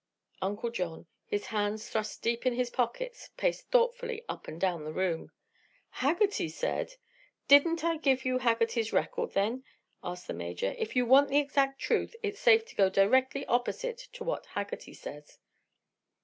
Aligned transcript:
Uncle 0.41 0.71
John, 0.71 1.05
his 1.27 1.45
hands 1.45 1.87
thrust 1.87 2.23
deep 2.23 2.47
in 2.47 2.53
his 2.55 2.71
pockets, 2.71 3.29
paced 3.37 3.69
thoughtfully 3.69 4.23
up 4.27 4.47
and 4.47 4.59
down 4.59 4.83
the 4.83 4.91
room. 4.91 5.29
"Haggerty 5.91 6.49
said" 6.49 6.95
"Didn't 7.47 7.83
I 7.83 7.97
give 7.97 8.25
you 8.25 8.39
Haggerty's 8.39 8.91
record, 8.91 9.33
then?" 9.33 9.63
asked 10.03 10.25
the 10.25 10.33
Major. 10.33 10.73
"If 10.79 10.95
you 10.95 11.05
want 11.05 11.29
the 11.29 11.37
exact 11.37 11.79
truth 11.81 12.15
it's 12.23 12.39
safe 12.39 12.65
to 12.65 12.75
go 12.75 12.89
directly 12.89 13.45
opposite 13.45 13.99
to 14.13 14.23
what 14.23 14.47
Haggerty 14.47 14.95
says." 14.95 15.37